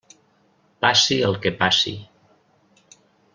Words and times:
Passi 0.85 1.17
el 1.27 1.37
que 1.43 1.51
passi. 1.59 1.95